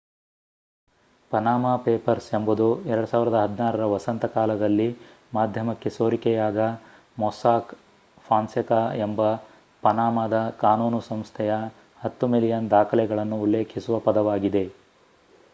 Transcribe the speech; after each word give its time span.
Panama 1.31 1.73
Papers 1.77 2.29
ಎಂಬುದು 2.33 2.67
2016ರ 2.85 3.89
ವಸಂತ 3.91 4.25
ಕಾಲದಲ್ಲಿ 4.35 4.87
ಮಾಧ್ಯಮಕ್ಕೆ 5.33 5.89
ಸೋರಿಕೆಯಾದ 5.89 6.63
ಮೊಸ್ಸಾಕ್ 7.17 7.71
ಫಾನ್ಸೆಕಾ 8.25 8.81
ಎಂಬ 9.05 9.21
ಪನಾಮಾದ 9.83 10.39
ಕಾನೂನು 10.65 11.01
ಸಂಸ್ಥೆಯ 11.11 11.53
10 12.01 12.33
ಮಿಲಿಯನ್ 12.35 12.71
ದಾಖಲೆಗಳನ್ನು 12.71 13.39
ಉಲ್ಲೇಖಿಸುವ 13.41 13.99
ಪದವಾಗಿದೆ 13.99 14.65